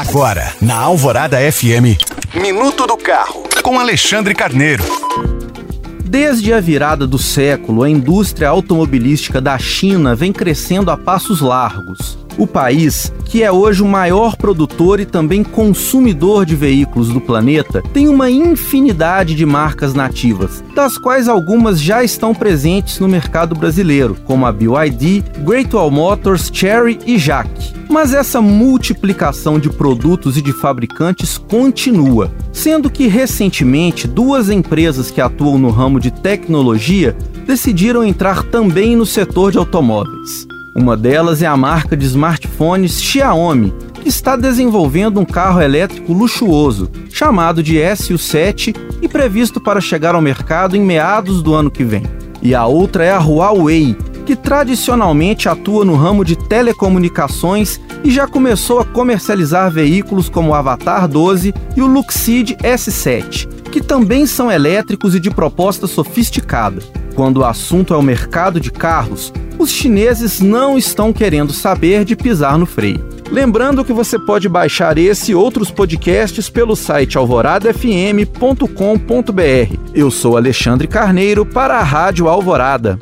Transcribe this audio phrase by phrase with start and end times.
[0.00, 2.00] Agora, na Alvorada FM,
[2.34, 4.82] Minuto do Carro, com Alexandre Carneiro.
[6.02, 12.18] Desde a virada do século, a indústria automobilística da China vem crescendo a passos largos.
[12.40, 17.82] O país, que é hoje o maior produtor e também consumidor de veículos do planeta,
[17.92, 24.16] tem uma infinidade de marcas nativas, das quais algumas já estão presentes no mercado brasileiro,
[24.24, 27.50] como a BYD, Great Wall Motors, Cherry e Jack.
[27.90, 35.20] Mas essa multiplicação de produtos e de fabricantes continua, sendo que recentemente duas empresas que
[35.20, 37.14] atuam no ramo de tecnologia
[37.46, 40.48] decidiram entrar também no setor de automóveis.
[40.74, 46.88] Uma delas é a marca de smartphones Xiaomi, que está desenvolvendo um carro elétrico luxuoso,
[47.10, 52.04] chamado de SU7 e previsto para chegar ao mercado em meados do ano que vem.
[52.40, 58.28] E a outra é a Huawei, que tradicionalmente atua no ramo de telecomunicações e já
[58.28, 64.50] começou a comercializar veículos como o Avatar 12 e o Luxid S7, que também são
[64.50, 66.80] elétricos e de proposta sofisticada.
[67.14, 72.14] Quando o assunto é o mercado de carros, os chineses não estão querendo saber de
[72.14, 73.04] pisar no freio.
[73.30, 79.76] Lembrando que você pode baixar esse e outros podcasts pelo site alvoradafm.com.br.
[79.94, 83.00] Eu sou Alexandre Carneiro para a Rádio Alvorada.